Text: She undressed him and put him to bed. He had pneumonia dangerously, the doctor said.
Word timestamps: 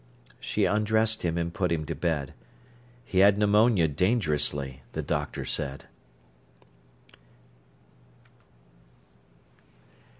She 0.39 0.65
undressed 0.65 1.21
him 1.21 1.37
and 1.37 1.53
put 1.53 1.71
him 1.71 1.85
to 1.85 1.93
bed. 1.93 2.33
He 3.05 3.19
had 3.19 3.37
pneumonia 3.37 3.87
dangerously, 3.87 4.81
the 4.93 5.03
doctor 5.03 5.45
said. 5.45 5.85